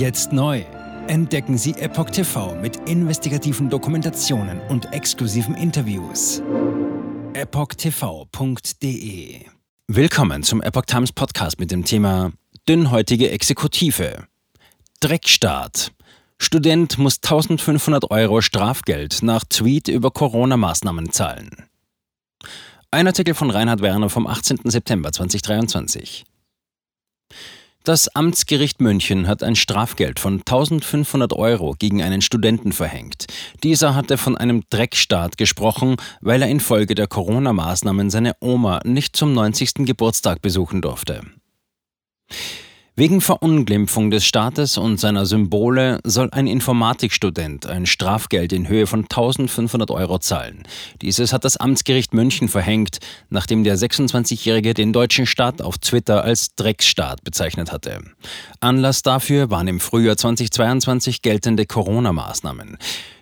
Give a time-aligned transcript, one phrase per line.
[0.00, 0.64] Jetzt neu.
[1.08, 6.40] Entdecken Sie Epoch TV mit investigativen Dokumentationen und exklusiven Interviews.
[7.34, 8.70] EpochTV.de
[9.88, 12.32] Willkommen zum Epoch Times Podcast mit dem Thema
[12.66, 14.26] Dünnhäutige Exekutive.
[15.00, 15.92] Dreckstaat.
[16.38, 21.50] Student muss 1500 Euro Strafgeld nach Tweet über Corona-Maßnahmen zahlen.
[22.90, 24.60] Ein Artikel von Reinhard Werner vom 18.
[24.64, 26.24] September 2023.
[27.82, 33.26] Das Amtsgericht München hat ein Strafgeld von 1500 Euro gegen einen Studenten verhängt.
[33.62, 39.32] Dieser hatte von einem Dreckstaat gesprochen, weil er infolge der Corona-Maßnahmen seine Oma nicht zum
[39.32, 39.86] 90.
[39.86, 41.22] Geburtstag besuchen durfte.
[43.00, 49.04] Wegen Verunglimpfung des Staates und seiner Symbole soll ein Informatikstudent ein Strafgeld in Höhe von
[49.04, 50.64] 1500 Euro zahlen.
[51.00, 52.98] Dieses hat das Amtsgericht München verhängt,
[53.30, 58.02] nachdem der 26-Jährige den deutschen Staat auf Twitter als Drecksstaat bezeichnet hatte.
[58.60, 62.76] Anlass dafür waren im Frühjahr 2022 geltende Corona-Maßnahmen.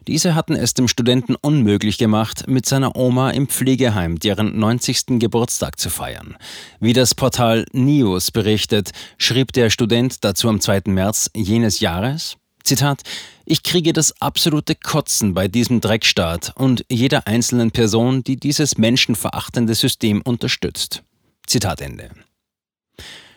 [0.09, 5.19] Diese hatten es dem Studenten unmöglich gemacht, mit seiner Oma im Pflegeheim deren 90.
[5.19, 6.35] Geburtstag zu feiern.
[6.81, 10.85] Wie das Portal News berichtet, schrieb der Student dazu am 2.
[10.87, 13.03] März jenes Jahres, Zitat,
[13.45, 19.75] ich kriege das absolute Kotzen bei diesem Dreckstaat und jeder einzelnen Person, die dieses menschenverachtende
[19.75, 21.03] System unterstützt.
[21.47, 22.09] Zitat Ende.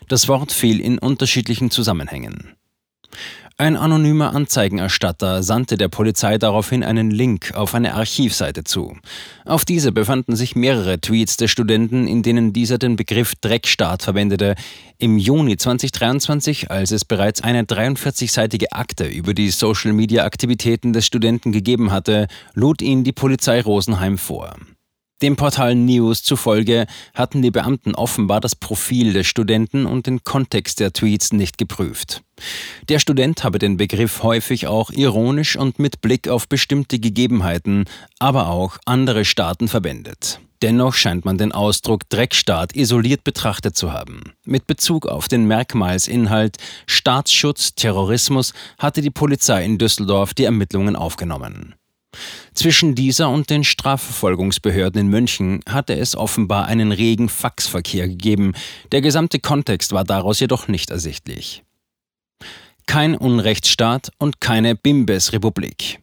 [0.07, 2.55] Das Wort fiel in unterschiedlichen Zusammenhängen.
[3.61, 8.97] Ein anonymer Anzeigenerstatter sandte der Polizei daraufhin einen Link auf eine Archivseite zu.
[9.45, 14.55] Auf dieser befanden sich mehrere Tweets des Studenten, in denen dieser den Begriff Dreckstaat verwendete.
[14.97, 21.91] Im Juni 2023, als es bereits eine 43-seitige Akte über die Social-Media-Aktivitäten des Studenten gegeben
[21.91, 24.55] hatte, lud ihn die Polizei Rosenheim vor.
[25.21, 30.79] Dem Portal News zufolge hatten die Beamten offenbar das Profil des Studenten und den Kontext
[30.79, 32.23] der Tweets nicht geprüft.
[32.89, 37.85] Der Student habe den Begriff häufig auch ironisch und mit Blick auf bestimmte Gegebenheiten,
[38.17, 40.39] aber auch andere Staaten verwendet.
[40.63, 44.21] Dennoch scheint man den Ausdruck Dreckstaat isoliert betrachtet zu haben.
[44.45, 51.75] Mit Bezug auf den Merkmalsinhalt Staatsschutz, Terrorismus hatte die Polizei in Düsseldorf die Ermittlungen aufgenommen.
[52.53, 58.53] Zwischen dieser und den Strafverfolgungsbehörden in München hatte es offenbar einen regen Faxverkehr gegeben,
[58.91, 61.63] der gesamte Kontext war daraus jedoch nicht ersichtlich.
[62.87, 66.00] Kein Unrechtsstaat und keine Bimbes-Republik.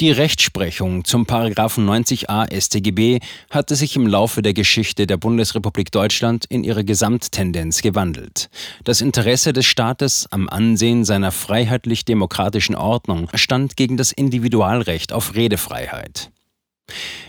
[0.00, 3.20] Die Rechtsprechung zum 90a StGB
[3.50, 8.50] hatte sich im Laufe der Geschichte der Bundesrepublik Deutschland in ihrer Gesamttendenz gewandelt.
[8.84, 16.30] Das Interesse des Staates am Ansehen seiner freiheitlich-demokratischen Ordnung stand gegen das Individualrecht auf Redefreiheit.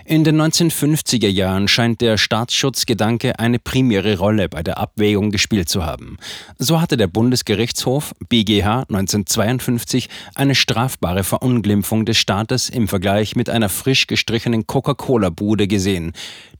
[0.06, 5.86] In den 1950er Jahren scheint der Staatsschutzgedanke eine primäre Rolle bei der Abwägung gespielt zu
[5.86, 6.18] haben.
[6.58, 13.70] So hatte der Bundesgerichtshof BGH 1952 eine strafbare Verunglimpfung des Staates im Vergleich mit einer
[13.70, 16.14] frisch gestrichenen Coca-Cola-Bude gesehen.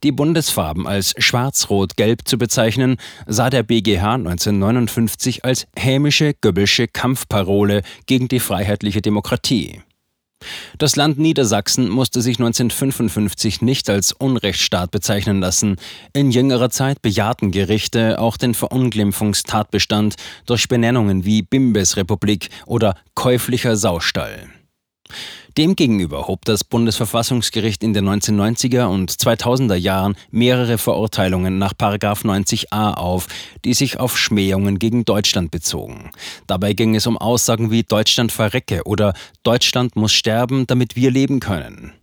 [0.04, 2.98] Die Bundesfarben als schwarz-rot-gelb zu bezeichnen,
[3.28, 9.82] sah der BGH 1959 als hämische, göbbelsche Kampfparole gegen die freiheitliche Demokratie.
[10.78, 15.76] Das Land Niedersachsen musste sich 1955 nicht als Unrechtsstaat bezeichnen lassen.
[16.14, 20.16] In jüngerer Zeit bejahten Gerichte auch den Verunglimpfungstatbestand
[20.46, 24.50] durch Benennungen wie Bimbesrepublik oder käuflicher Saustall.
[25.58, 33.28] Demgegenüber hob das Bundesverfassungsgericht in den 1990er und 2000er Jahren mehrere Verurteilungen nach 90a auf,
[33.66, 36.12] die sich auf Schmähungen gegen Deutschland bezogen.
[36.48, 39.14] Dabei ging es um Aussagen wie Deutschland verrecke oder
[39.44, 41.94] Deutschland muss sterben, damit wir leben können.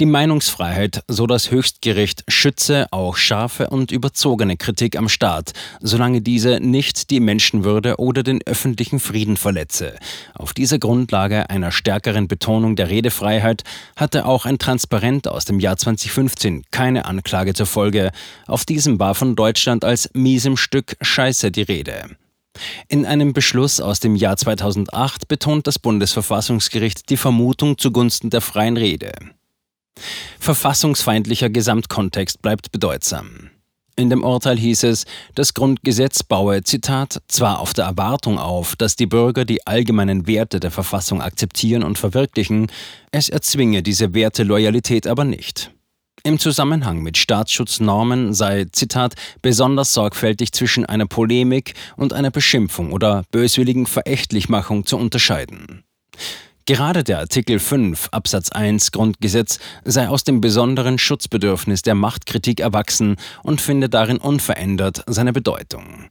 [0.00, 6.60] Die Meinungsfreiheit, so das Höchstgericht, schütze auch scharfe und überzogene Kritik am Staat, solange diese
[6.60, 9.96] nicht die Menschenwürde oder den öffentlichen Frieden verletze.
[10.34, 13.64] Auf dieser Grundlage einer stärkeren Betonung der Redefreiheit
[13.96, 18.10] hatte auch ein Transparent aus dem Jahr 2015 keine Anklage zur Folge.
[18.46, 22.16] Auf diesem war von Deutschland als miesem Stück Scheiße die Rede.
[22.88, 28.76] In einem Beschluss aus dem Jahr 2008 betont das Bundesverfassungsgericht die Vermutung zugunsten der freien
[28.76, 29.12] Rede.
[30.38, 33.50] Verfassungsfeindlicher Gesamtkontext bleibt bedeutsam.
[33.98, 38.94] In dem Urteil hieß es, das Grundgesetz baue, Zitat, zwar auf der Erwartung auf, dass
[38.94, 42.68] die Bürger die allgemeinen Werte der Verfassung akzeptieren und verwirklichen,
[43.10, 45.72] es erzwinge diese Werteloyalität aber nicht.
[46.22, 53.24] Im Zusammenhang mit Staatsschutznormen sei, Zitat, besonders sorgfältig zwischen einer Polemik und einer Beschimpfung oder
[53.32, 55.82] böswilligen Verächtlichmachung zu unterscheiden.
[56.68, 63.16] Gerade der Artikel 5 Absatz 1 Grundgesetz sei aus dem besonderen Schutzbedürfnis der Machtkritik erwachsen
[63.42, 66.10] und finde darin unverändert seine Bedeutung.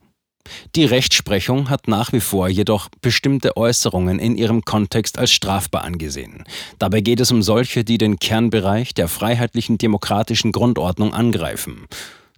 [0.75, 6.43] Die Rechtsprechung hat nach wie vor jedoch bestimmte Äußerungen in ihrem Kontext als strafbar angesehen.
[6.79, 11.85] Dabei geht es um solche, die den Kernbereich der freiheitlichen demokratischen Grundordnung angreifen.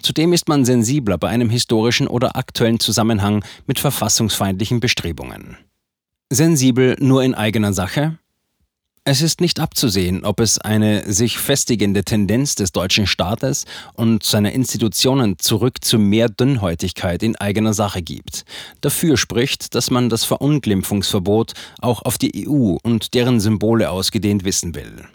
[0.01, 5.55] Zudem ist man sensibler bei einem historischen oder aktuellen Zusammenhang mit verfassungsfeindlichen Bestrebungen.
[6.31, 8.19] Sensibel nur in eigener Sache?
[9.03, 13.65] Es ist nicht abzusehen, ob es eine sich festigende Tendenz des deutschen Staates
[13.95, 18.45] und seiner Institutionen zurück zu mehr Dünnhäutigkeit in eigener Sache gibt.
[18.81, 24.75] Dafür spricht, dass man das Verunglimpfungsverbot auch auf die EU und deren Symbole ausgedehnt wissen
[24.75, 25.07] will.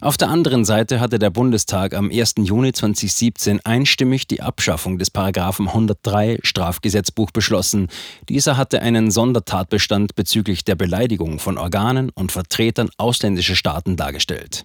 [0.00, 2.34] Auf der anderen Seite hatte der Bundestag am 1.
[2.38, 7.88] Juni 2017 einstimmig die Abschaffung des Paragraphen 103 Strafgesetzbuch beschlossen.
[8.28, 14.64] Dieser hatte einen Sondertatbestand bezüglich der Beleidigung von Organen und Vertretern ausländischer Staaten dargestellt.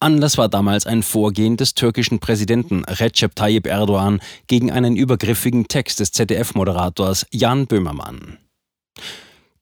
[0.00, 6.00] Anlass war damals ein Vorgehen des türkischen Präsidenten Recep Tayyip Erdogan gegen einen übergriffigen Text
[6.00, 8.38] des ZDF-Moderators Jan Böhmermann.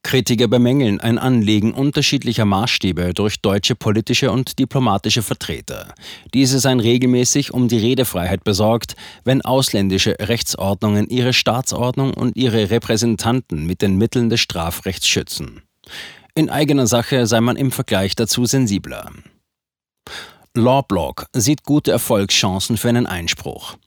[0.03, 5.93] Kritiker bemängeln ein Anlegen unterschiedlicher Maßstäbe durch deutsche politische und diplomatische Vertreter.
[6.33, 13.65] Diese seien regelmäßig um die Redefreiheit besorgt, wenn ausländische Rechtsordnungen ihre Staatsordnung und ihre Repräsentanten
[13.65, 15.61] mit den Mitteln des Strafrechts schützen.
[16.35, 19.11] In eigener Sache sei man im Vergleich dazu sensibler.
[20.55, 23.77] Lawblog sieht gute Erfolgschancen für einen Einspruch.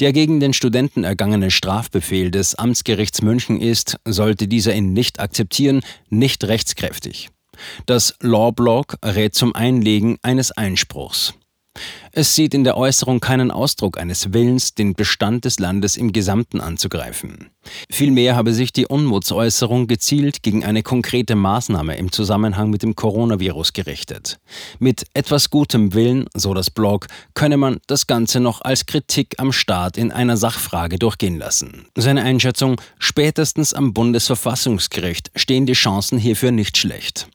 [0.00, 5.82] Der gegen den Studenten ergangene Strafbefehl des Amtsgerichts München ist, sollte dieser ihn nicht akzeptieren,
[6.08, 7.30] nicht rechtskräftig.
[7.86, 11.34] Das Lawblog rät zum Einlegen eines Einspruchs.
[12.12, 16.60] Es sieht in der Äußerung keinen Ausdruck eines Willens, den Bestand des Landes im Gesamten
[16.60, 17.50] anzugreifen.
[17.90, 23.72] Vielmehr habe sich die Unmutsäußerung gezielt gegen eine konkrete Maßnahme im Zusammenhang mit dem Coronavirus
[23.72, 24.38] gerichtet.
[24.78, 29.52] Mit etwas gutem Willen, so das Blog, könne man das Ganze noch als Kritik am
[29.52, 31.86] Staat in einer Sachfrage durchgehen lassen.
[31.96, 37.28] Seine Einschätzung, spätestens am Bundesverfassungsgericht stehen die Chancen hierfür nicht schlecht.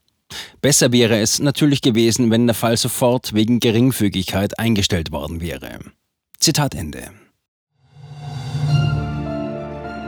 [0.60, 5.78] Besser wäre es natürlich gewesen, wenn der Fall sofort wegen Geringfügigkeit eingestellt worden wäre.
[6.38, 7.10] Zitat Ende.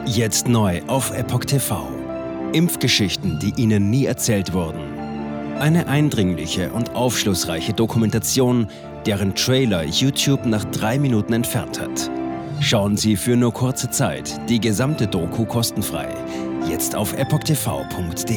[0.07, 1.89] Jetzt neu auf Epoch TV.
[2.53, 4.81] Impfgeschichten, die Ihnen nie erzählt wurden.
[5.59, 8.69] Eine eindringliche und aufschlussreiche Dokumentation,
[9.05, 12.11] deren Trailer YouTube nach drei Minuten entfernt hat.
[12.61, 16.09] Schauen Sie für nur kurze Zeit die gesamte Doku kostenfrei.
[16.69, 18.37] Jetzt auf epochtv.de.